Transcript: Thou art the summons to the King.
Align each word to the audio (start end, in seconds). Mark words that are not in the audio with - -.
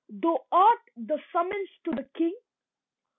Thou 0.09 0.43
art 0.51 0.79
the 0.97 1.21
summons 1.31 1.69
to 1.85 1.91
the 1.91 2.09
King. 2.15 2.35